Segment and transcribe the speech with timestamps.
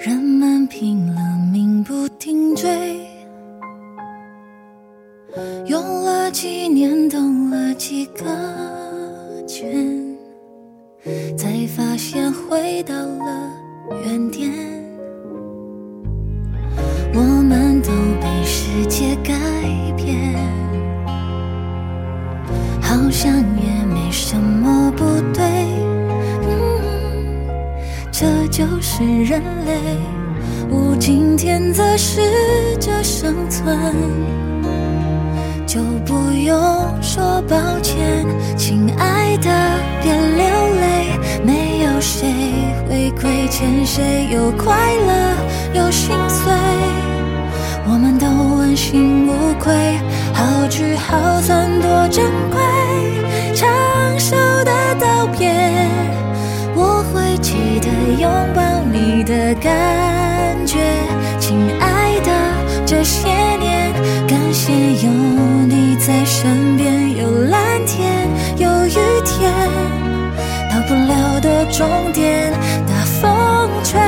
[0.00, 1.20] 人们拼了
[1.52, 2.68] 命不停追，
[5.66, 7.18] 用了几年，兜
[7.50, 8.24] 了几个
[9.46, 10.16] 圈，
[11.38, 13.52] 才发现回到了
[14.04, 14.50] 原点。
[17.14, 17.90] 我们都
[18.20, 19.32] 被世界改
[19.96, 20.34] 变，
[22.82, 25.44] 好像也没什么不对。
[28.16, 29.98] 这就是人类，
[30.70, 32.20] 无尽天择，适
[32.78, 33.76] 者生存，
[35.66, 36.56] 就不用
[37.02, 38.24] 说抱歉，
[38.56, 39.50] 亲爱的，
[40.00, 40.46] 别流
[40.80, 42.32] 泪，没有谁
[42.88, 46.52] 会亏欠，谁有快乐有心碎？
[47.84, 48.28] 我们都
[48.58, 49.74] 问心无愧，
[50.32, 52.60] 好聚好散多珍贵，
[53.56, 53.68] 长
[54.20, 55.50] 寿的道别，
[58.24, 60.78] 拥抱你的感觉，
[61.38, 62.30] 亲爱的，
[62.86, 63.28] 这些
[63.58, 63.92] 年
[64.26, 65.12] 感谢有
[65.68, 68.26] 你在身边，有蓝天，
[68.56, 69.52] 有雨天，
[70.70, 72.50] 到不了的终点，
[72.86, 74.00] 大风吹，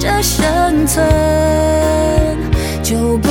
[0.00, 1.06] 这生存，
[2.82, 3.28] 就不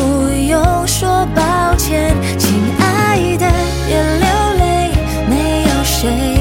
[0.48, 3.52] 用说抱歉，亲爱的，
[3.88, 4.28] 别流
[4.60, 4.92] 泪，
[5.28, 6.39] 没有谁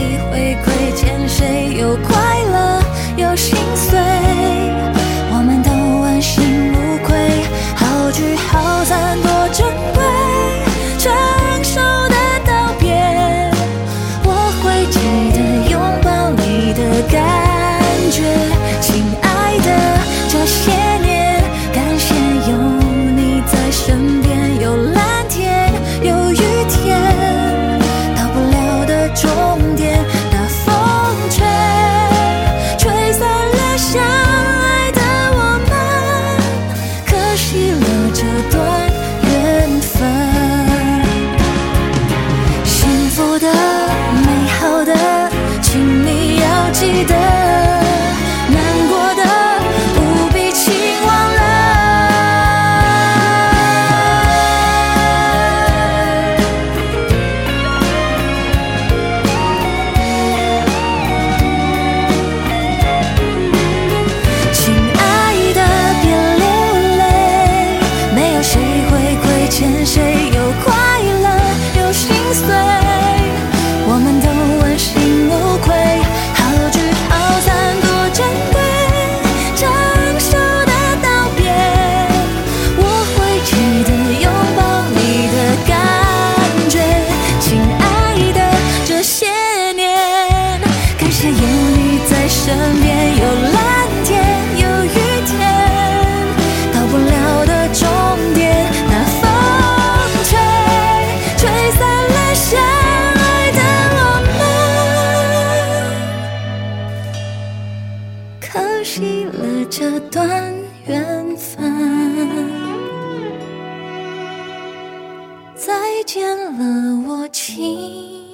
[115.59, 115.75] 再
[116.07, 118.28] 见了，我亲。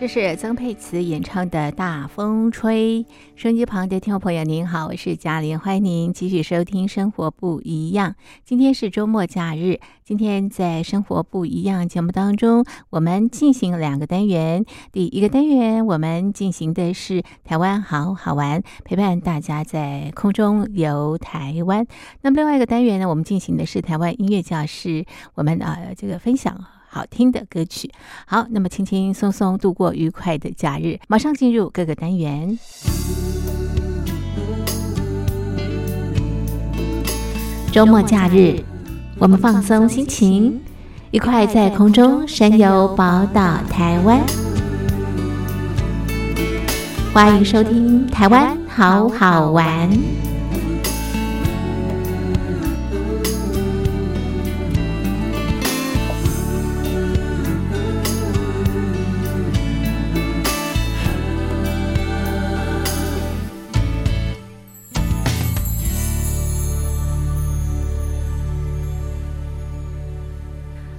[0.00, 3.04] 这是曾沛慈演唱的《大风吹》。
[3.34, 8.10] 收音机旁的听众朋友，您好，我是嘉玲，欢迎您继续收听《生活不一样》。
[8.44, 14.64] 今天是周末假日，今天在《生活不一样》节目当中，我们进行两个单元。
[14.92, 21.84] 第一个单元，我们进行的是台湾好好玩，陪伴大家在空中游台湾。
[22.22, 26.56] 那么另外一个单元呢，我们进行的是台湾音乐教室，我们呃这个分享。
[26.90, 27.90] 好听的歌曲，
[28.26, 32.58] 好，那么轻轻松松度过愉快的假日，马上进入各个单元。
[37.70, 38.64] 周末假日，
[39.18, 40.58] 我们放松心情，
[41.10, 44.20] 一块在空中神游宝岛台湾。
[47.12, 49.90] 欢迎收听《台湾好好玩》。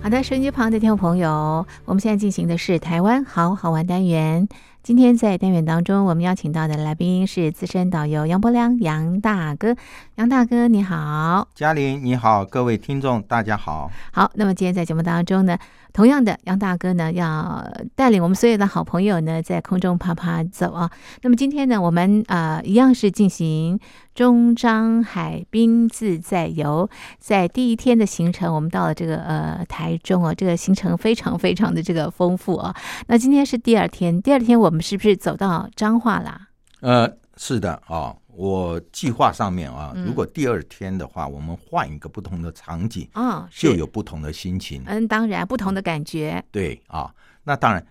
[0.09, 4.49] 好的，收音机旁的听众朋友，我们现在进行的是台湾好好玩单元。
[4.81, 9.75] 今天在单元当中，我们邀请到的来宾是资深导游杨伯良杨大哥。
[10.15, 11.47] 杨大哥，你好。
[11.53, 13.91] 嘉玲，你好，各位听众，大家好。
[14.11, 15.55] 好，那么今天在节目当中呢，
[15.91, 20.89] 同样的，杨大哥呢要带领我们所有的好朋友呢，在空中爬爬走啊。
[21.22, 23.79] 那么今天呢，我们呃一样是进行
[24.13, 32.75] 中章海滨自在游，在第一天的行程，我们到了这个呃台中啊，这个行程非常非常的这个丰富啊。
[33.08, 36.50] 那今天是第二天，第二天我们是不是走到彰化啦？
[36.81, 40.05] 呃，是的啊、我计划上面啊，嗯。
[40.05, 43.67] 如果第二天的话，我们换一个不同的场景，哦，是。
[43.67, 44.81] 就有不同的心情。
[44.86, 47.86] 嗯，当然不同的感觉，对啊，那当然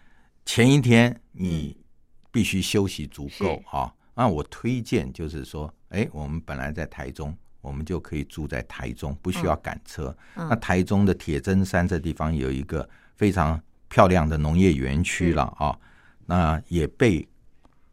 [0.47, 1.76] 前一天你
[2.33, 3.45] 必须休息足够是。
[3.71, 3.93] 啊。
[4.14, 10.17] 那我推荐就是说，哎，我们本来在台中，我们就可以住在台中，不需要赶车。
[10.35, 10.49] 嗯。
[10.49, 15.78] 那台中的铁砧山这地方有一个非常漂亮的农业园区了啊，
[16.25, 17.28] 那也被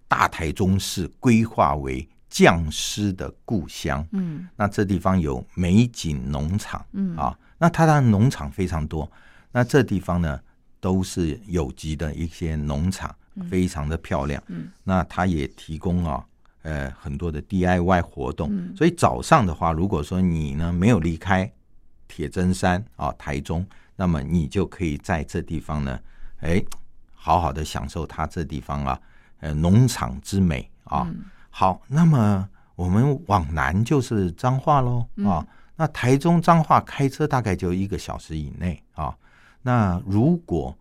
[0.08, 4.06] 大台中市规划为匠师的故乡。
[4.12, 9.10] 嗯那这地方有美景农场，嗯啊，那它的农场非常多。
[9.54, 10.38] 那这地方呢，
[10.82, 13.16] 都是有机的一些农场，
[13.50, 14.44] 非常的漂亮。
[14.48, 16.26] 嗯，那它也提供啊，
[16.64, 18.50] 呃，很多的 DIY 活动。
[18.52, 21.50] 嗯所以早上的话，如果说你呢没有离开
[22.10, 23.66] 铁砧山啊，台中，
[23.96, 25.98] 那么你就可以在这地方呢，
[26.42, 26.62] 哎，
[27.14, 29.00] 好好的享受它这地方啊，
[29.40, 31.08] 呃，农场之美啊。
[31.10, 31.24] 嗯
[31.58, 35.48] 好，那么我们往南就是彰化喽嗯啊。
[35.78, 39.16] 那台中彰化开车大概就一个小时以内啊。
[39.62, 40.76] 那如果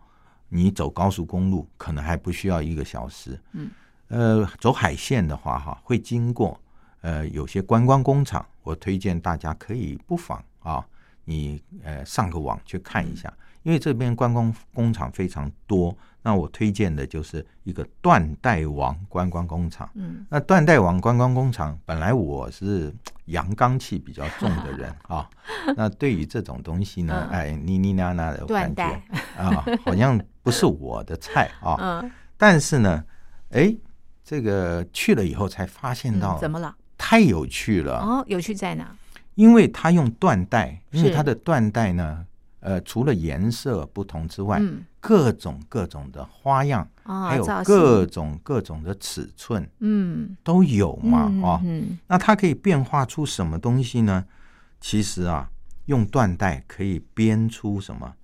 [0.48, 3.40] 你走高速公路，可能还不需要一个小时。
[3.52, 3.70] 嗯，
[4.08, 6.60] 呃，走海线的话，哈，会经过
[7.02, 10.84] 呃有些观光工厂，我推荐大家可以不妨啊，
[11.24, 15.96] 你呃上个网去看一下，因为这边观光工厂非常多。
[16.26, 19.86] 那我推荐的就是一个断代王观光工厂。
[19.94, 22.90] 嗯那断代王观光工厂，本来我是
[23.26, 25.28] 阳刚气比较重的人 啊，
[25.76, 31.76] 那对于这种东西呢，嗯哎，泥泥呐呐的断感觉代啊，好像不是我的菜啊。
[31.78, 33.04] 嗯，但是呢，
[33.50, 33.76] 哎，
[34.24, 36.74] 这个去了以后才发现到嗯怎么了？
[36.96, 38.96] 太有趣了，哦，有趣在哪？
[39.34, 42.26] 因为它用缎带，因为它的缎带呢，
[42.60, 44.84] 呃，除了颜色不同之外，嗯。
[45.00, 50.34] 各种各种的花样，哦，还有各种各种的尺寸嗯。
[50.42, 51.98] 都有嘛，嗯啊、嗯。
[52.06, 54.24] 那它可以变化出什么东西呢？
[54.80, 55.50] 其实啊，
[55.84, 58.14] 用缎带可以编出什么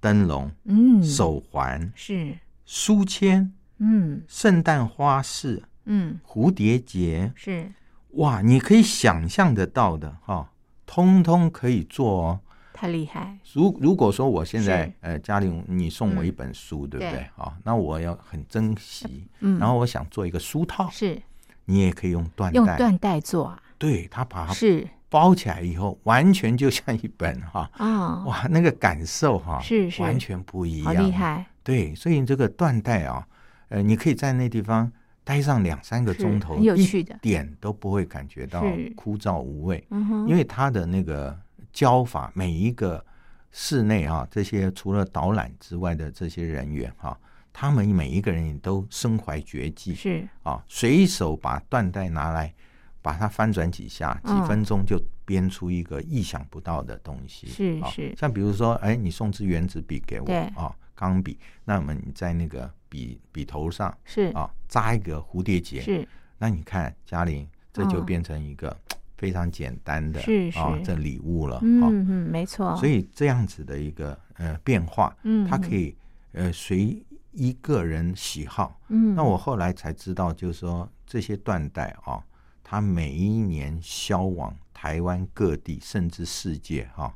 [0.00, 2.34] 灯笼、嗯，手环、是。
[2.64, 4.22] 书签、嗯。
[4.26, 6.18] 圣诞花饰、嗯。
[6.26, 7.70] 蝴蝶结，是。
[8.12, 10.50] 哇，你可以想象得到的哈、
[10.92, 12.40] 通通可以做哦。
[12.72, 16.26] 太厉害，如如果说我现在呃，嘉玲，你送我嗯。
[16.26, 17.12] 一本书，对不对。
[17.12, 17.30] 对？
[17.36, 21.16] 啊，那我要很珍惜，嗯，然后我想做一个书套，是。
[21.66, 23.46] 你也可以用缎带，用缎带做。
[23.46, 24.84] 啊，对，他把它是。
[25.08, 30.02] 包起来以后，完全就像一本哈、啊，哇，那个感受哈、是是。
[30.02, 33.24] 完全不一好样，厉害，对，所以这个缎带啊，
[33.68, 34.90] 呃，你可以在那地方
[35.30, 37.14] 待上两三个钟头，很有趣的。
[37.14, 38.64] 一点都不会感觉到
[38.96, 41.38] 枯燥无味，嗯哼，因为它的那个
[41.72, 43.04] 教法，每一个
[43.52, 47.16] 室内啊，这些除了导览之外的这些人员哈、
[47.52, 50.28] 他们每一个人也都身怀绝技，是。
[50.42, 52.52] 啊，随手把缎带拿来，
[53.00, 57.46] 把它翻转几下，几嗯分钟就编出一个意想不到的东西。
[57.80, 57.86] 啊。
[57.88, 58.08] 是。
[58.08, 64.24] 是像比如说，哎，你送支原子笔给我啊，钢笔，那么你在那个笔笔头上是。
[64.34, 66.06] 啊扎一个蝴蝶结，是。
[66.38, 68.06] 那你看嘉玲，这就嗯。
[68.06, 68.76] 变成一个
[69.16, 70.58] 非常简单的是是。
[70.58, 71.58] 啊这礼物了。
[71.62, 71.88] 嗯啊。
[71.90, 75.96] 嗯，没错，所以这样子的一个呃变化，嗯它可以
[76.32, 77.02] 呃随
[77.32, 82.22] 一个人喜好，嗯，那我后来才知道，就是说这些缎带啊，
[82.62, 87.12] 它每一年销往台湾各地，甚至世界哈、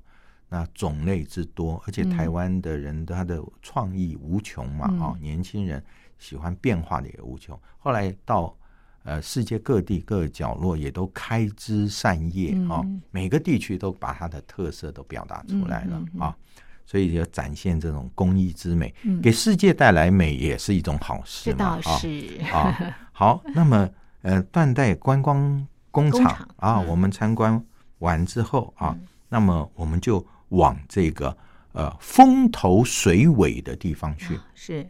[0.55, 2.11] 那种类之多，而且嗯。
[2.11, 5.01] 台湾的人他的创意无穷嘛嗯。
[5.01, 5.83] 啊、年轻人
[6.17, 7.59] 喜欢变化的也无穷。
[7.77, 8.57] 后来到
[9.03, 16.37] 呃世界各地各个角落也都开枝散叶啊、嗯每个地区都把它的特色都表达出来了啊。
[16.87, 19.21] 所以就展现这种工艺之美，嗯。
[19.21, 21.81] 给世界带来美也是一种好事这嘛。
[22.53, 23.89] 啊好，那么
[24.23, 26.87] 呃，缎带观光工厂啊，嗯。
[26.87, 27.61] 我们参观
[27.99, 28.97] 完之后啊，
[29.29, 31.37] 那么我们就往这个
[31.73, 34.39] 呃风头水尾的地方去。
[34.55, 34.87] 是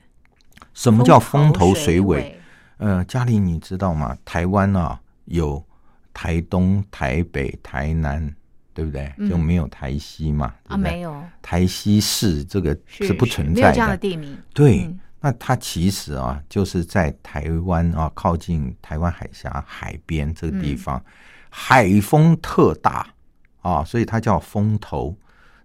[0.73, 2.41] 什么叫风头水水尾？？
[2.79, 4.17] 呃，嘉玲，你知道吗？
[4.25, 5.65] 台湾啊，有
[6.13, 8.35] 台东、台北、台南，
[8.75, 9.13] 对不对？
[9.17, 10.53] 嗯就没有台西嘛？
[10.65, 21.03] 对啊，没有，台西市这个是是不存没有在这样的地名，对，嗯那它其实啊，就是在台湾啊，靠近台湾海峡海边这个地方，
[21.49, 23.07] 海风特大
[23.63, 25.17] 啊，所以它叫风头。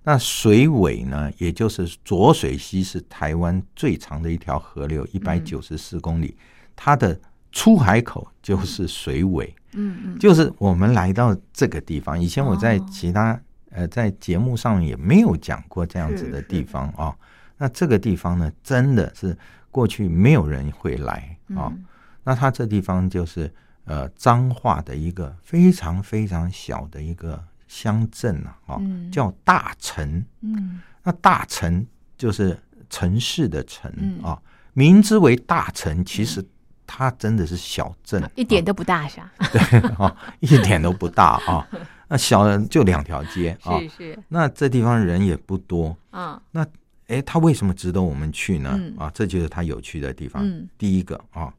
[0.04, 6.36] 那水尾呢，也就是浊水溪是台湾最长的一条河流，一百九十四公里，
[6.76, 7.20] 它的
[7.52, 9.54] 出海口就是水尾。
[9.74, 12.86] 嗯嗯，就是我们来到这个地方，以前我在哦。
[12.92, 13.40] 其他、
[13.72, 17.16] 呃在节目上也没有讲过这样子的地方啊、
[17.58, 19.38] 那这个地方呢，真的是
[19.70, 21.70] 过去没有人会来啊。
[21.70, 21.86] 嗯
[22.24, 23.52] 那它这地方就是
[23.86, 30.26] 呃彰化的一个非常非常小的一个乡镇啊，哦，嗯叫大城。
[30.42, 31.86] 嗯那大城
[32.18, 32.60] 就是
[32.90, 34.38] 城市的城嗯啊，
[34.74, 36.46] 名之为大城，其实
[36.86, 39.32] 它真的是小镇，一点都不大是吧？
[39.54, 41.66] 对啊，一点都不大啊。
[42.10, 46.42] 那小的就两条街啊， 是是，那这地方人也不多，啊。
[46.52, 46.66] 那
[47.08, 48.76] 哎，它为什么值得我们去呢？
[48.78, 50.44] 嗯啊，这就是它有趣的地方。
[50.46, 51.52] 嗯第一个啊，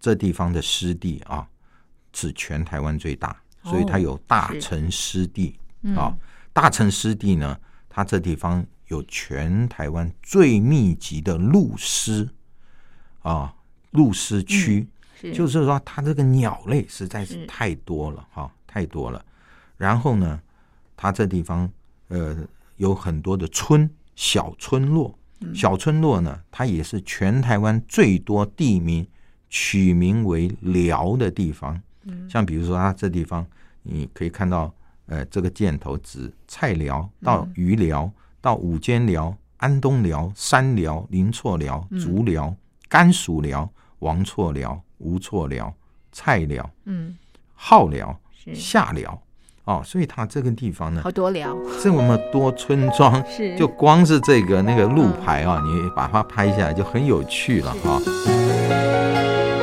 [0.00, 1.46] 这地方的湿地啊
[2.12, 3.36] 是全台湾最大，
[3.68, 6.16] 所以它有大城湿地、嗯啊。
[6.52, 7.56] 大城湿地呢，
[7.88, 12.28] 它这地方有全台湾最密集的鹭鸶
[13.22, 13.54] 啊
[13.92, 14.86] 鹭鸶区，
[15.20, 19.24] 是就是说它这个鸟类实在是是太多了哈、太多了。
[19.76, 20.40] 然后呢，
[20.96, 21.70] 它这地方
[22.08, 22.36] 呃
[22.76, 25.16] 有很多的村小村落，
[25.54, 29.06] 小村落呢，它也是全台湾最多地名
[29.48, 31.80] 取名为寮的地方。
[32.28, 33.46] 像比如说它这地方，
[33.82, 34.72] 你可以看到
[35.06, 42.54] 呃这个箭头指菜寮到鱼寮到五间寮、安东寮、山寮、林错寮、竹寮、
[42.88, 43.68] 甘薯寮、
[44.00, 45.72] 王错寮、吴错寮、
[46.12, 47.16] 菜寮、嗯。
[47.54, 48.54] 号寮、是。
[48.54, 49.20] 下寮。
[49.64, 53.54] 哦，所以它这个地方呢，好多聊这么多村庄， 是。
[53.58, 59.57] 就光是这个那个路牌啊，你把它拍下来就很有趣了哈、一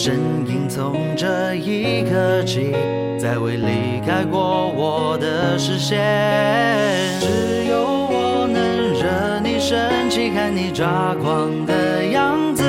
[0.00, 0.14] 身
[0.46, 2.72] 影从这一刻起，
[3.18, 5.98] 再未离开过我的视线。
[7.18, 8.62] 只有我能
[8.94, 12.62] 惹你生气，看你抓狂的样子。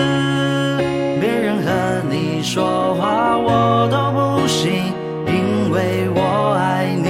[1.22, 4.92] 别人和你说话我都不行，
[5.28, 7.10] 因为我爱你。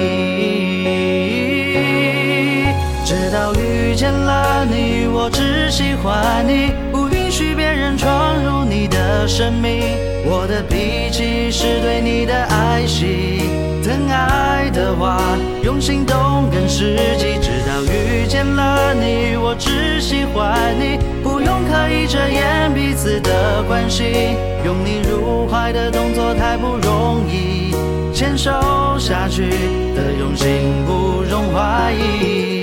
[3.05, 10.08] 直到遇见了你，我只喜欢你，不允许别人闯入你的生命。
[10.25, 13.41] 我的脾气是对你的爱惜，
[13.83, 15.19] 疼爱的话
[15.63, 17.39] 用行动更实际。
[17.41, 24.35] 直到遇见了你，我只喜欢你，不用刻意遮掩彼此的关系。
[24.63, 27.73] 拥你入怀的动作太不容易，
[28.13, 28.51] 牵手
[28.99, 29.49] 下去
[29.95, 32.58] 的用心不容怀疑。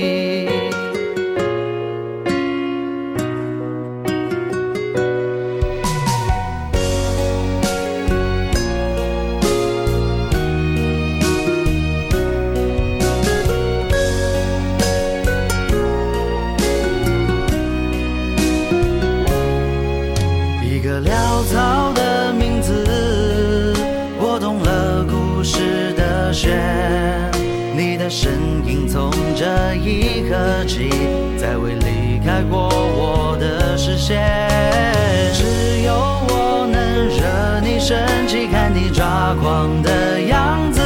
[34.06, 35.32] 的视线。
[35.34, 35.92] 只有
[36.28, 37.96] 我能惹你生
[38.28, 40.80] 气，看你抓狂的样子。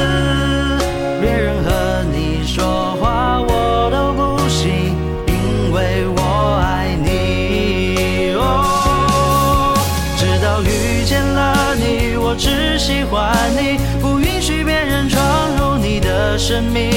[1.21, 8.35] 别人和你说话我都不行，因为我爱你。
[8.37, 9.77] 哦，
[10.17, 15.21] 直到遇见了你，我只喜欢你，不允许别人闯
[15.59, 16.91] 入你的生命。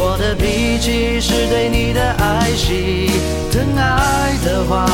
[0.00, 3.10] 我的脾气是对你的爱惜，
[3.50, 4.86] 疼爱的话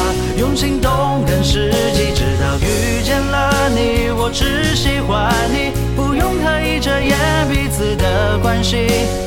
[0.45, 2.13] 用行动更实际。
[2.15, 7.17] 直到遇见了你，我只喜欢你，不用刻意遮掩
[7.49, 8.77] 彼此的关系。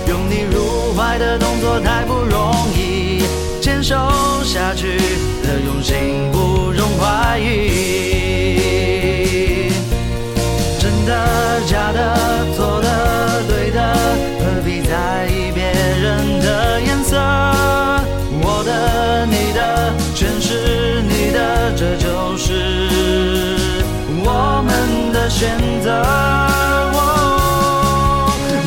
[0.08, 3.24] 拥你入怀的动作太不容易，
[3.60, 3.96] 牵手
[4.44, 4.98] 下去
[5.42, 7.77] 的用心不容怀疑。
[25.38, 26.04] 选择。
[26.94, 26.98] 我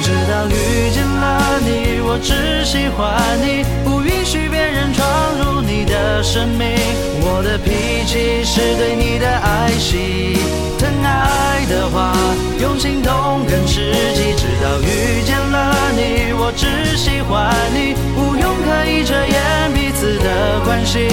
[0.00, 3.02] 直到遇见了你，我只喜欢
[3.42, 5.04] 你，不允许别人闯
[5.42, 6.78] 入你的生命。
[7.22, 10.38] 我的脾气是对你的爱惜，
[10.78, 12.14] 疼爱的话
[12.62, 14.30] 用行动更实际。
[14.38, 21.09] 直到遇见了你，我只喜欢你，不用刻意遮掩彼此的关系。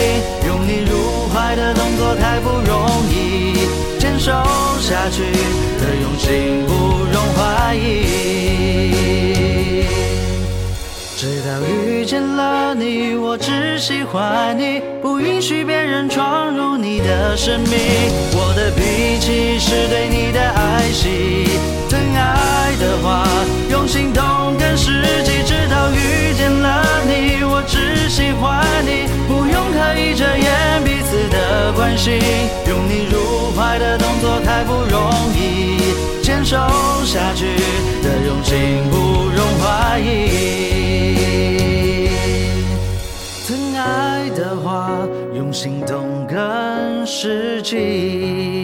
[0.46, 2.97] 拥你入怀的动作太不容易，
[4.80, 5.24] 下去
[5.80, 6.74] 的用心不
[7.12, 7.84] 容怀疑。
[11.18, 17.72] 直到遇见了你，我只喜欢你，不允许别人闯入你的生命。
[18.34, 21.50] 我的脾气是对你的爱惜，
[21.90, 23.28] 疼爱的话
[23.72, 24.24] 用行动
[24.60, 25.42] 更实际。
[25.44, 28.67] 直到遇见了你，我只喜欢
[31.88, 32.20] 关系。
[32.68, 35.80] 拥你入怀的动作太不容易，
[36.22, 36.58] 坚守
[37.06, 37.46] 下去
[38.04, 38.98] 的用心不
[39.30, 40.06] 容怀疑。
[43.48, 44.92] 疼爱的话，
[45.34, 48.57] 用行动更实际。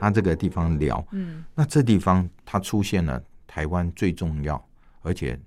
[0.00, 4.62] 他这个地方聊，嗯那这地方它出现了台湾最重要
[5.02, 5.38] 而且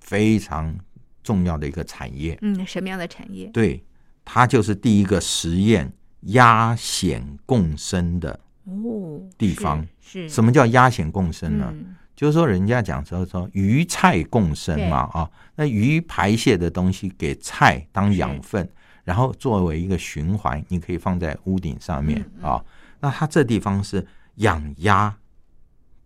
[0.00, 0.76] 非常
[1.22, 3.46] 重要的一个产业，嗯，什么样的产业？
[3.52, 3.82] 对，
[4.24, 9.86] 它就是第一个实验压险共生的哦，地方。
[10.00, 11.70] 是什么叫压险共生呢？
[11.72, 18.66] 嗯就是说，人家讲说说鱼菜共生嘛啊，那鱼排泄的东西给菜当养分，
[19.04, 22.64] 然后作为一个循环，你可以放在屋顶上面嗯啊。
[23.00, 24.06] 那它这地方是
[24.36, 25.14] 养鸭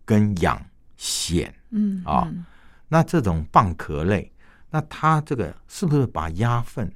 [0.05, 0.63] 跟养
[0.97, 2.45] 蚬，嗯啊嗯
[2.87, 4.31] 那这种蚌壳类，
[4.69, 6.91] 那它这个是不是把鸭粪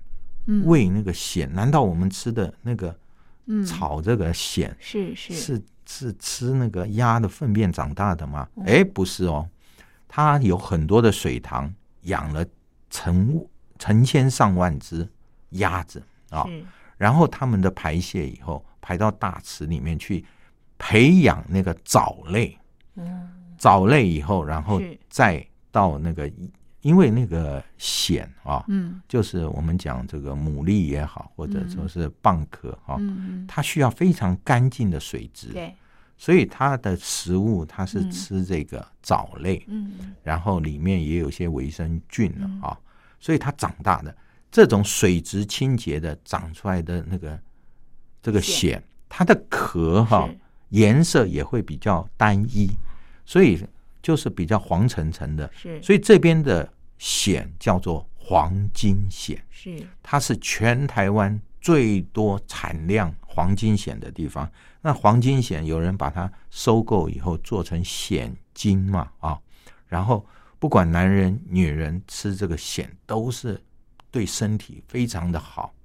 [0.45, 1.47] 嗯喂那个蚬？
[1.49, 2.97] 难道我们吃的那个
[3.45, 8.47] 嗯炒这个蚬是是是是吃那个鸭的粪便长大的吗？
[8.55, 9.47] 嗯哎、不是哦，
[10.07, 12.45] 它有很多的水塘，养了
[12.89, 13.45] 成
[13.79, 15.07] 成千上万只
[15.51, 16.65] 鸭子啊，是
[16.97, 20.23] 然后它们的排泄以后排到大池里面去
[20.77, 22.55] 培养那个藻类，
[22.95, 23.27] 嗯。
[23.57, 26.31] 藻类以后，然后再到那个，
[26.81, 29.01] 因为那个藓啊，嗯。
[29.07, 35.75] 就是我们讲这个牡蛎也好，或者说是蚌壳啊，嗯它需要非常干净的水质嗯，对。
[36.15, 38.11] 所以它的食物它是嗯。
[38.11, 40.13] 吃这个藻类，嗯。
[40.21, 42.77] 然后里面也有一些维生菌了啊，
[43.19, 44.15] 所以它长大的
[44.51, 47.39] 这种水质清洁的长出来的那个
[48.25, 50.35] 这个蚬蚬，它的壳哈是。
[50.69, 52.67] 颜色也会比较单一，
[53.23, 53.63] 所以
[54.01, 55.79] 就是比较黄澄澄的，是。
[55.79, 56.67] 所以这边的
[56.99, 59.87] 蚬叫做黄金蚬，是。
[60.01, 64.51] 它是全台湾最多产量黄金蚬的地方。
[64.81, 69.39] 那黄金蚬有人把它收购以后做成蚬金嘛啊，
[69.87, 70.25] 然后
[70.57, 73.61] 不管男人女人吃这个蚬都是
[74.09, 75.71] 对身体非常的好。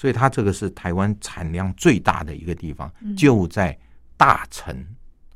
[0.00, 3.78] 所以它这个是台湾产量最大的一个地方，就在
[4.16, 4.74] 大城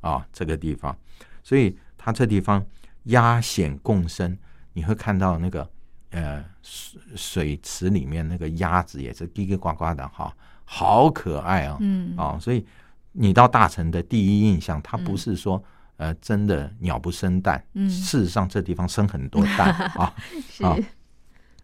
[0.00, 0.96] 啊这个地方，
[1.42, 2.64] 所以它这地方
[3.02, 4.34] 鸭蚬共生，
[4.72, 5.70] 你会看到那个
[6.12, 12.16] 呃水水池里面那个鸭子也是叽叽呱呱的哈，好可爱啊、嗯。
[12.16, 12.64] 啊，所以
[13.12, 15.62] 你到大城的第一印象，它不是说、
[15.98, 17.86] 呃真的鸟不生蛋，嗯。
[17.90, 20.14] 事实上这地方生很多蛋 啊。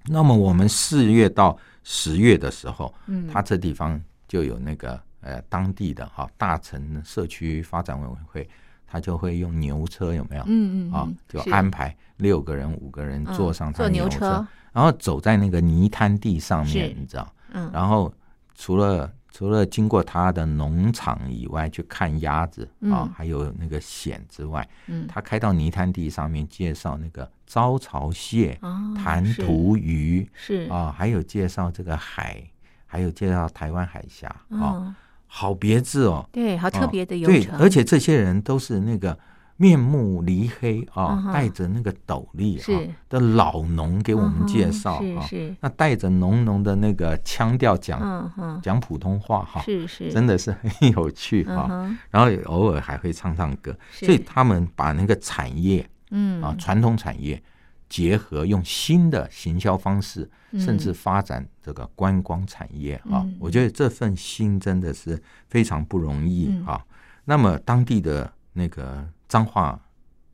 [0.04, 3.28] 那么我们四月到十月的时候，嗯。
[3.28, 8.48] 他这地方就有那个呃当地的哈、大城社区发展委员会，
[8.86, 10.42] 他就会用牛车有没有？
[10.42, 17.34] 啊嗯嗯啊，就安排六个人、五个人嗯坐上它坐牛车，车然后走在那个泥滩地上面，你知道？
[17.52, 17.70] 嗯。
[17.72, 18.12] 然后
[18.54, 25.06] 除了除了经过他的农场以外，去看鸭子啊嗯，还有那个蚬之外，嗯。
[25.08, 28.56] 他开到泥滩地上面介绍那个招潮蟹、
[28.94, 32.40] 弹涂鱼是啊，还有介绍这个海，
[32.86, 34.94] 还有介绍台湾海峡啊，哦
[35.26, 36.24] 好别致哦。
[36.30, 39.18] 对，好特别的游对，而且这些人都是那个
[39.56, 45.26] 面目离黑啊，戴着那个斗笠是的老农给我们介绍啊，
[45.60, 51.96] 那带着浓浓的那个腔调讲讲普通话哈，是是真的是很有趣啊。
[52.10, 56.42] 然后偶尔还会唱唱歌，所以他们把那个产业嗯。
[56.42, 57.42] 啊，传统产业
[57.88, 66.66] 结合用新的行销方式，甚至发展这个观光产业啊嗯，我觉得这份心真的是非常不容易嗯。
[66.66, 66.86] 啊。
[67.24, 69.78] 那么当地的那个彰化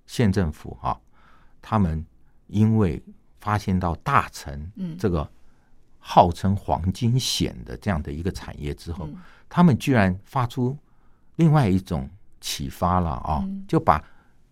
[0.07, 0.97] 县政府啊、
[1.61, 2.05] 他们
[2.47, 3.03] 因为
[3.41, 4.97] 发现到大成嗯。
[4.99, 5.29] 这个
[5.99, 9.17] 号称黄金险的这样的一个产业之后，嗯。
[9.49, 10.77] 他们居然发出
[11.37, 12.09] 另外一种
[12.41, 13.65] 启发了啊、嗯。
[13.67, 14.03] 就把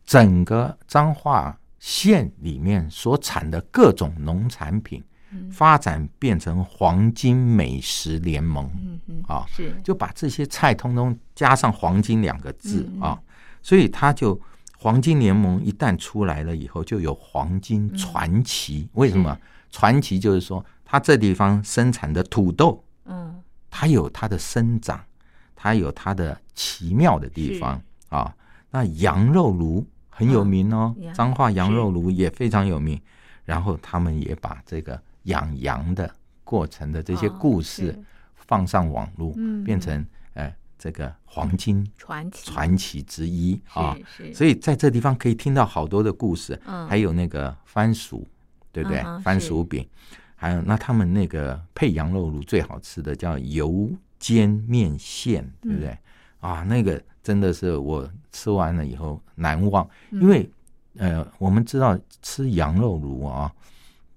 [0.04, 8.70] 整个彰化县里面所产的各种农产品嗯发展变成黄金美食联盟。
[8.76, 13.22] 嗯嗯啊是就把这些菜通通加上“黄金”两个字嗯啊，
[13.62, 14.40] 所以它就
[14.78, 18.88] 黄金联盟一旦出来了以后，就有黄金传奇。
[18.92, 19.36] 为什么
[19.70, 20.18] 传奇？
[20.18, 25.02] 就是说，它这地方生产的土豆，嗯，它有它的生长，
[25.56, 28.34] 它有它的奇妙的地方啊。
[28.70, 33.00] 那羊肉炉很有名哦嗯，彰化羊肉炉也非常有名。
[33.44, 36.10] 然后他们也把这个养羊的
[36.44, 37.94] 过程的这些哦故事
[38.34, 43.94] 放上网络，嗯变成呃这个黄金传奇传奇之一啊。
[44.32, 48.26] 所以在这地方可以听到好多的故事，嗯还有那个番薯，
[48.72, 49.02] 对不对？
[49.22, 49.86] 番薯饼，
[50.36, 55.90] 还有那他们那个配羊肉炉最好吃的叫油煎面线，对不对？
[55.90, 55.98] 嗯
[56.50, 60.22] 啊，那个真的是我吃完了以后难忘，嗯。
[60.22, 60.48] 因为
[60.96, 63.52] 呃，我们知道吃羊肉炉啊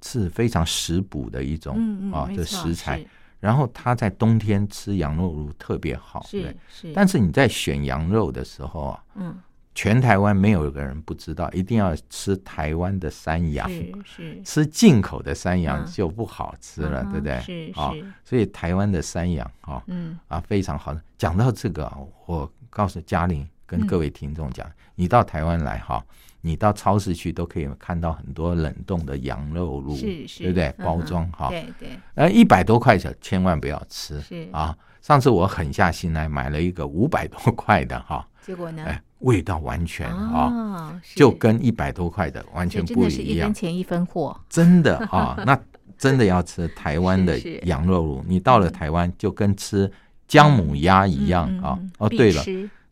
[0.04, 3.04] 是非常食补的一种、啊的食材，
[3.40, 6.44] 然后它在冬天吃羊肉炉特别好，对。
[6.44, 6.90] 是？
[6.90, 9.36] 是，但是你在选羊肉的时候啊，嗯。
[9.74, 14.42] 全台湾没有一个人不知道，一定要吃台湾的山羊，是是。
[14.44, 15.86] 吃进口的山羊嗯。
[15.92, 17.34] 就不好吃了，嗯对不对？
[17.76, 20.18] 啊是是，所以台湾的山羊啊嗯。
[20.28, 20.98] 啊非常好。
[21.16, 26.04] 讲到这个啊，我告诉嘉玲跟各位听众讲，你到台湾来哈，
[26.42, 30.68] 你到超市去都可以看到很多冷冻的羊肉炉，是是，对不对？
[30.78, 31.90] 嗯包哼装哈，对对。
[32.16, 34.48] 呃，一百多块钱千万不要吃是。
[34.52, 34.76] 啊！
[35.02, 38.84] 上次我狠下心来买了一个五百多块的哈，结果呢？
[38.86, 43.50] 哎，味道完全啊，哦，就跟一百多块的完全不一样。
[43.50, 45.58] 一分，钱一分货，真的啊，那
[45.98, 49.90] 真的要吃台湾的 羊肉炉，你到了台湾就跟吃
[50.28, 51.80] 姜母鸭一样啊。
[51.98, 52.44] 哦，对了，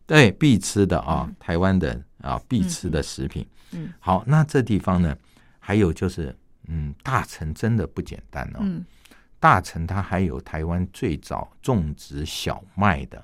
[0.06, 3.46] 对，必吃的啊嗯，台湾的啊必吃的食品。
[3.72, 5.16] 嗯好，那这地方呢，
[5.58, 6.34] 还有就是，
[6.68, 8.58] 嗯，大城真的不简单哦。
[8.60, 8.84] 嗯
[9.38, 13.22] 大城它还有台湾最早种植小麦的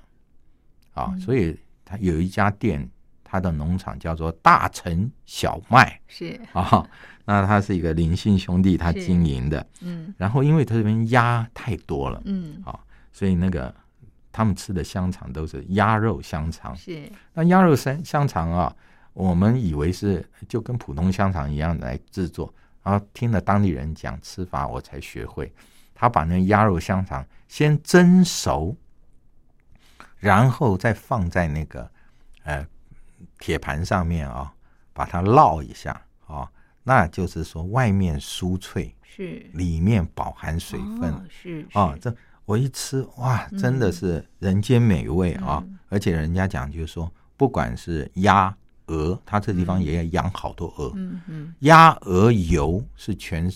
[0.93, 2.87] 啊，嗯所以它有一家店，
[3.25, 6.87] 它的农场叫做大城小麦是啊。
[7.25, 12.79] 那它是一个林姓兄弟他经营的，嗯然后因为它这边鸭太多了，嗯啊，
[13.13, 13.75] 所以那个
[14.33, 16.75] 他们吃的香肠都是鸭肉香肠。
[16.75, 18.75] 是那鸭肉香香肠啊，
[19.13, 25.53] 我们以为是就跟普通香肠一样来制作，然后听了当地人讲吃法，我才学会。
[25.95, 28.75] 他把那鸭肉香肠先蒸熟，
[30.19, 31.89] 然后再放在那个
[32.43, 32.67] 呃
[33.39, 34.53] 铁盘上面啊，
[34.93, 36.51] 把它烙一下啊，
[36.83, 41.13] 那就是说外面酥脆，是里面饱含水分。
[41.13, 45.63] 哦是啊，是这我一吃哇，真的嗯是人间美味啊！
[45.67, 45.79] 嗯。
[45.89, 48.55] 而且人家讲就是说，不管是鸭、
[48.87, 51.55] 鹅，它这地方也要养好多鹅，嗯嗯。
[51.61, 53.53] 鸭、鹅油是全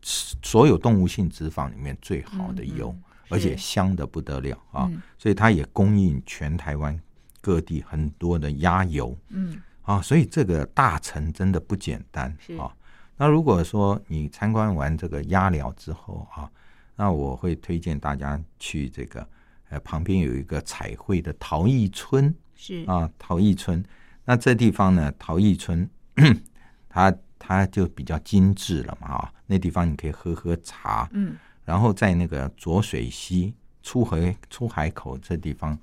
[0.00, 4.88] 所有动物性脂肪里面最好的油，嗯而且香的不得了啊！
[4.90, 6.98] 嗯所以它也供应全台湾
[7.40, 9.16] 各地很多的鸭油。
[9.28, 9.60] 嗯。
[9.82, 12.70] 啊，所以这个大城真的不简单啊。
[13.16, 16.48] 那如果说你参观完这个鸭寮之后啊，
[17.00, 19.26] 那我会推荐大家去这个
[19.70, 23.82] 呃旁边有一个彩绘的陶艺村是啊，陶艺村。
[24.22, 25.88] 那这地方呢，陶艺村
[26.90, 35.78] 它它就比较精致了嘛啊，那地方你可以喝喝茶，嗯然后在那个浊水溪出海出海口这地方，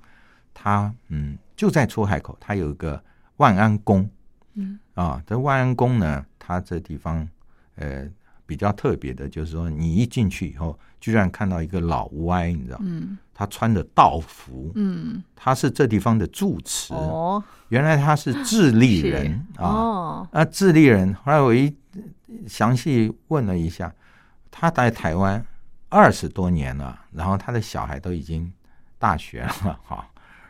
[0.54, 3.02] 它嗯就在出海口，它有一个
[3.38, 4.08] 万安宫
[4.54, 5.20] 嗯啊。
[5.26, 7.28] 这万安宫呢，它这地方
[7.74, 8.08] 呃
[8.48, 13.18] 比较特别的，就是说你一进去以后，居然看到一个老歪，你知道，嗯。
[13.34, 15.22] 他穿着道服，嗯。
[15.36, 17.44] 他是这地方的住持，哦。
[17.68, 19.68] 原来他是智利人啊。
[19.68, 20.28] 哦。
[20.32, 21.12] 啊，智利人。
[21.22, 21.72] 后来我一
[22.46, 23.94] 详细问了一下，
[24.50, 25.44] 他在台湾
[25.90, 28.50] 二十多年了，然后他的小孩都已经
[28.98, 30.08] 大学了 哈，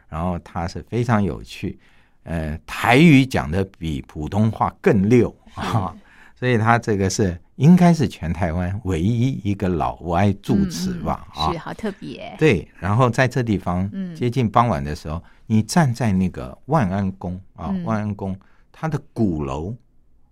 [0.08, 1.76] 然后他是非常有趣，
[2.22, 5.94] 呃，台语讲的比普通话更溜啊，
[6.38, 11.48] 所以他这个是应该是全台湾唯一一个老外住持吧啊。
[11.48, 11.58] 嗯嗯是。
[11.58, 12.34] 好特别。
[12.38, 14.14] 对，然后在这地方嗯。
[14.14, 17.82] 接近傍晚的时候，你站在那个万安宫啊，嗯。
[17.82, 18.38] 万安宫
[18.70, 19.74] 它的鼓楼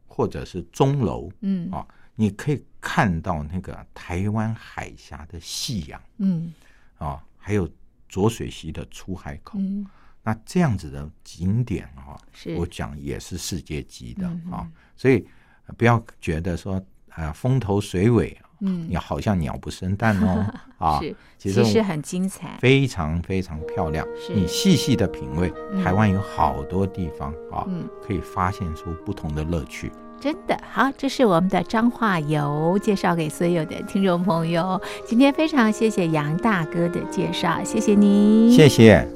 [0.06, 1.70] 或者是钟楼，嗯。
[1.70, 1.86] 啊
[2.18, 6.54] 你可以看到那个台湾海峡的夕阳嗯。
[6.96, 7.68] 啊，还有
[8.08, 9.58] 浊水溪的出海口。
[9.58, 9.84] 嗯。
[10.22, 12.16] 那这样子的景点啊，
[12.56, 15.26] 我讲也是世界级的嗯啊，所以
[15.66, 16.80] 呃不要觉得说
[17.16, 20.46] 啊风头水尾，嗯你好像鸟不生蛋哦
[20.78, 21.00] 啊，
[21.38, 24.06] 其实我其实很精彩非常非常漂亮。
[24.16, 29.90] 是你细细的品味，嗯台湾有好多地方啊，嗯可以发现出不同的乐趣。
[30.18, 34.80] 真的好，这是我们的彰化游，介绍给所有的听众朋友。
[35.04, 39.06] 今天非常谢谢杨大哥的介绍，谢谢你，谢谢。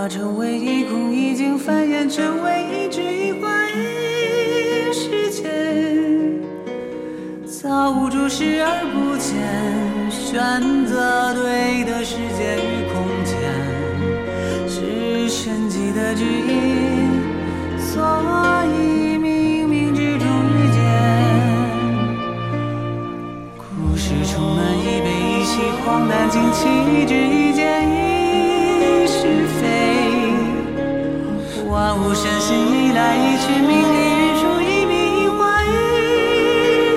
[0.00, 5.42] 化成为一空，已经繁衍成为一句一环一世界。
[7.44, 9.36] 造物主视而不见，
[10.10, 13.36] 选择对的时间与空间，
[14.66, 17.20] 是神奇的指引。
[17.78, 18.00] 所
[18.72, 20.24] 以冥冥之中
[20.56, 20.80] 遇见，
[23.58, 28.08] 故事充满一悲一喜，荒诞惊奇，一指一剑一。
[31.70, 35.68] 万物生息，一来一曲，命里预出一笔一画，一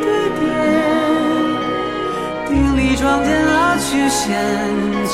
[0.01, 0.07] 的
[0.39, 0.41] 点。
[2.47, 4.33] 定理装点了曲线，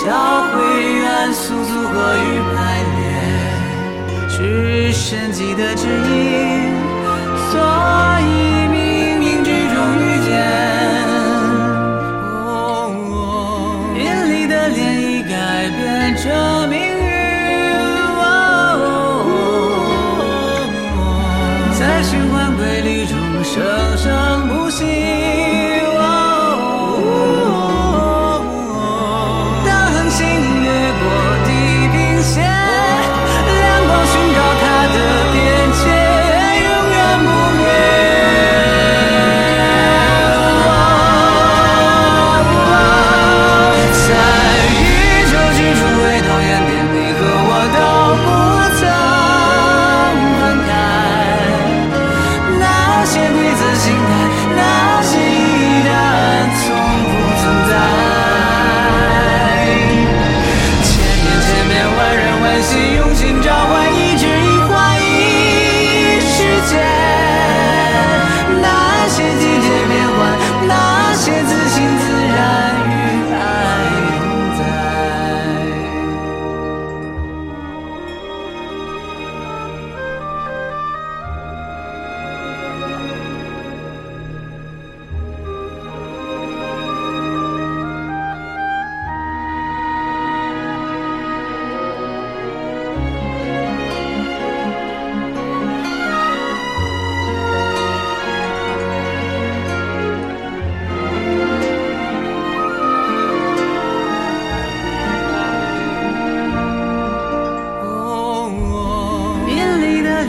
[0.05, 0.07] 交
[0.47, 0.57] 汇
[0.93, 2.55] 元素组合与排
[2.95, 2.99] 列，
[4.29, 6.73] 只神迹的指引，
[7.51, 7.59] 所
[8.21, 8.68] 以。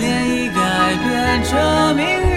[0.00, 2.29] 念已改变这命运。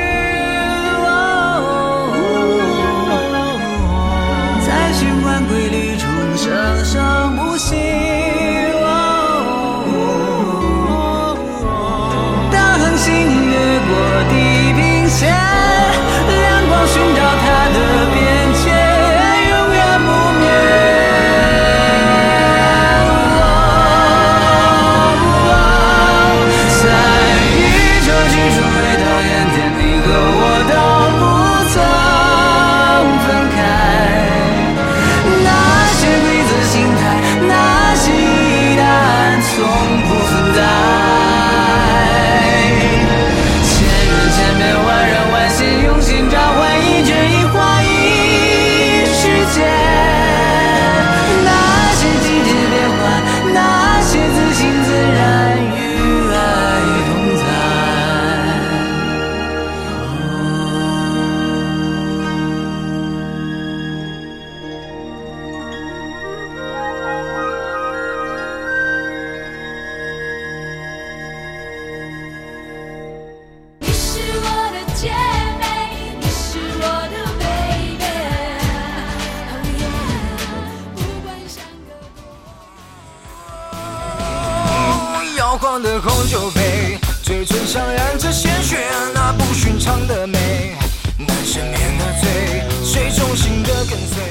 [93.34, 94.24] 无心的跟随，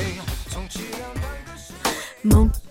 [0.49, 1.73] 从凄凉开始。
[2.23, 2.62] 梦。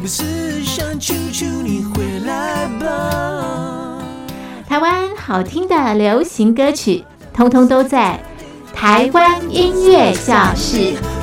[0.00, 3.98] 不是想求求你回来吧。
[4.68, 8.20] 台湾好听的流行歌曲通通都在
[8.72, 11.17] 台湾音乐教室。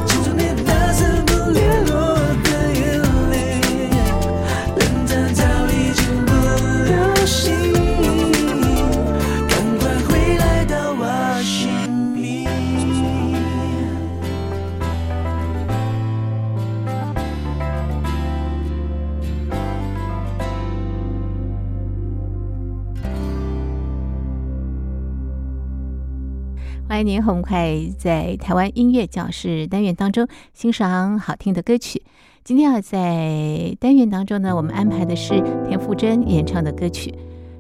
[26.96, 32.02] 欢迎您很快在台湾音乐教室单元当中欣赏好听的歌曲。
[32.42, 37.14] 今天啊，在单元当中呢，我们安排的是田馥甄演唱的歌曲，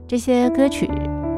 [0.07, 0.89] 这些歌曲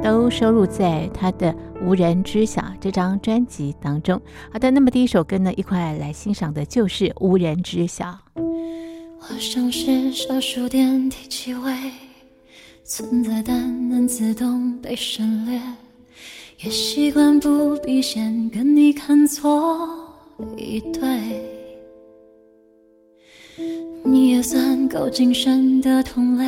[0.03, 1.51] 都收录在她的
[1.83, 4.21] 《无人知晓》这张专辑当中。
[4.53, 8.05] 好的，那么第一首歌呢，一块来欣赏的就是《无人知晓》。
[8.35, 11.73] 我像是少数电梯气味，
[12.83, 15.59] 存在但能自动被省略，
[16.63, 19.87] 也习惯不必先跟你看错
[20.55, 21.01] 一对。
[24.03, 26.45] 你也算够谨慎的同类，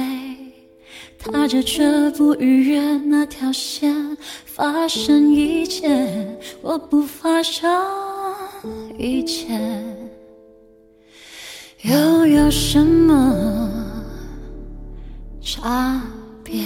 [1.20, 7.70] 踏着却不逾越那条线，发生一切，我不发生
[8.98, 9.60] 一切。
[11.84, 13.70] 又有什么
[15.40, 16.02] 差
[16.44, 16.64] 别？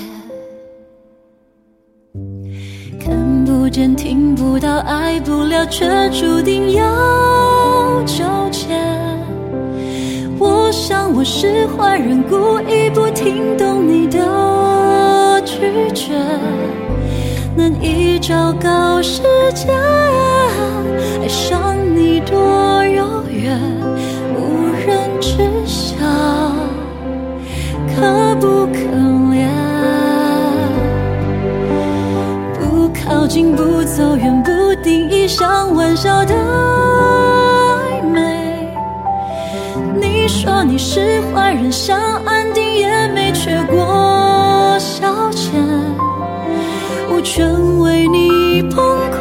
[3.73, 6.83] 见、听不到、爱不了，却注定要
[8.05, 8.67] 纠结。
[10.37, 16.13] 我想我是坏人，故意不听懂你的拒绝，
[17.55, 19.23] 难以昭告世
[19.55, 19.71] 界，
[21.23, 22.37] 爱上你多
[22.89, 23.59] 遥远。
[24.37, 25.95] 无人知晓，
[27.95, 28.77] 可不可
[29.33, 29.62] 怜？
[33.55, 38.67] 不走远，不定义，像玩笑的暧昧。
[39.95, 45.51] 你说你是坏人，想安定也没缺过消遣，
[47.11, 47.47] 无权
[47.79, 48.77] 为你崩
[49.11, 49.15] 溃，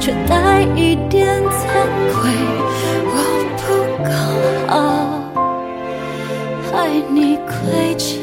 [0.00, 1.52] 却带一点惭
[2.12, 2.30] 愧。
[3.06, 3.14] 我
[3.60, 3.64] 不
[4.04, 4.10] 够
[4.68, 4.74] 好
[6.72, 8.13] 害你亏欠。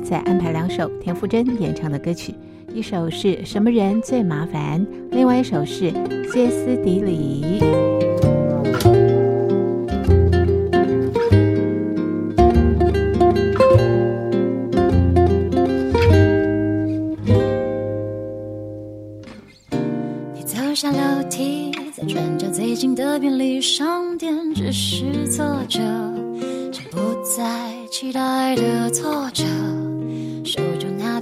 [0.00, 2.34] 再安排两首田馥甄演唱的歌曲
[2.72, 5.90] 一首是什么人最麻烦另外一首是
[6.32, 7.62] 歇斯底里。
[20.34, 25.80] 你走下楼梯在转角最近的便利商店只是坐着
[26.90, 29.44] 不再期待的坐着。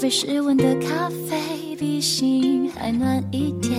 [0.08, 3.72] 室温的咖啡，比心还暖一点。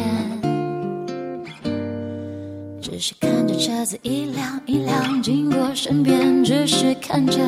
[2.82, 7.40] 只是看着车子一辆一辆经过身边，只是看着，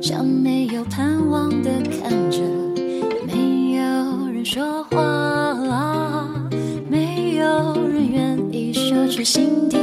[0.00, 2.40] 像没有盼望的看着，
[3.26, 3.82] 没有
[4.32, 6.28] 人说话，
[6.88, 9.76] 没有人愿意说出心底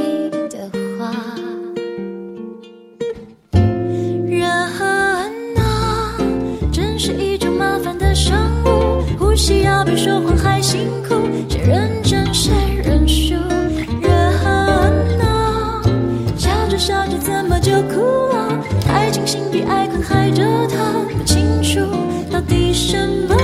[10.62, 11.14] 说谎还辛苦，
[11.48, 12.52] 谁认真谁
[12.84, 13.34] 认输。
[14.02, 14.12] 人
[15.22, 15.82] 啊，
[16.36, 18.62] 笑着笑着怎么就哭了？
[18.86, 21.80] 太清醒比爱困害着他，不清楚
[22.30, 23.34] 到底什么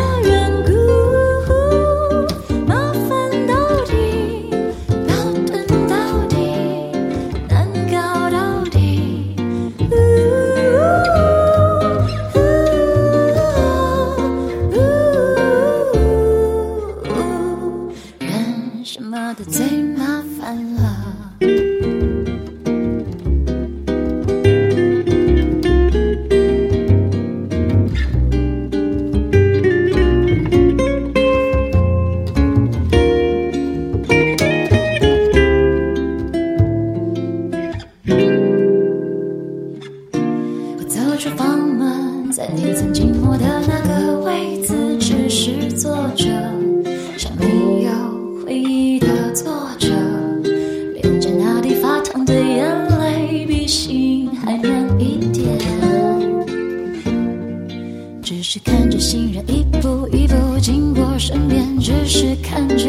[62.07, 62.89] 只是看着，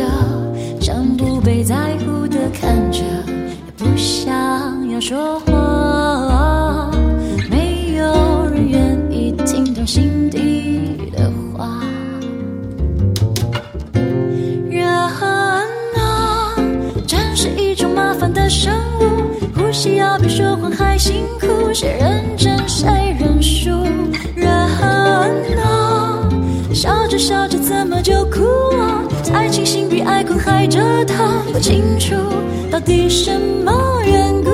[0.79, 6.91] 像不被在乎的看着，也不想要说话。
[7.49, 11.81] 没有人愿意听懂心底的话。
[14.69, 16.53] 人啊，
[17.07, 23.71] 真是一种麻烦的生物，呼吸要比说谎还辛苦，谁认真谁认输。
[24.35, 26.29] 人啊，
[26.71, 28.43] 笑着笑着怎么就哭
[28.77, 28.96] 了？
[29.33, 32.15] 爱情心比爱困害折腾，不清楚
[32.71, 34.46] 到底什么缘故。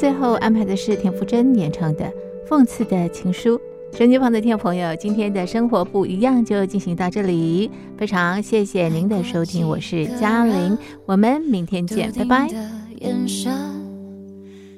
[0.00, 2.06] 最后安排的是田馥甄演唱的
[2.48, 3.60] 《讽刺的情书》。
[3.98, 12.48] 手机旁的听众朋友，今天的生活不一样就进行到这里，非常谢谢您的收听，我是嘉玲，我们明天见，拜拜。
[13.00, 13.52] 眼神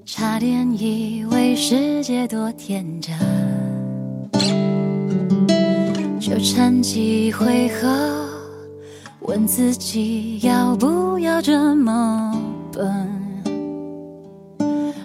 [0.05, 3.17] 差点以为世界多天真，
[6.19, 8.27] 纠缠几回合，
[9.21, 12.37] 问自己要不要这么
[12.73, 13.22] 笨。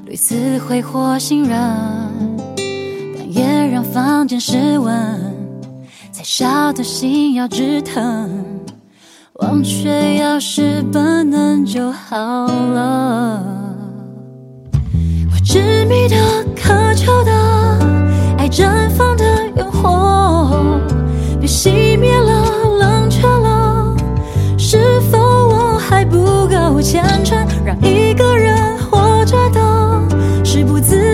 [0.07, 1.59] 屡次挥霍信任，
[2.55, 4.95] 但也让房间失温。
[6.13, 8.31] 才烧的心要直疼，
[9.33, 13.43] 忘却要是本能就好了。
[15.29, 16.15] 我执迷的、
[16.55, 17.31] 渴求的、
[18.37, 19.25] 爱绽放的
[19.57, 20.79] 诱惑，
[21.37, 22.45] 被熄灭了、
[22.79, 23.93] 冷却了，
[24.57, 27.46] 是否我还不够虔诚？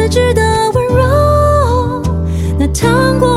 [0.04, 0.42] 自制的
[0.74, 2.04] 温柔。
[2.60, 3.33] 那糖果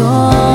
[0.00, 0.49] そ。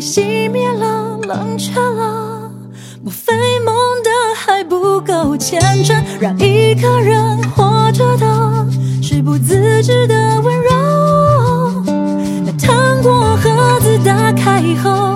[0.00, 2.50] 熄灭了冷却了
[3.02, 8.66] 莫非梦的还不够虔诚让一个人活着的
[9.02, 11.82] 是不自知的温柔。
[12.46, 15.09] 那糖果盒子打开以后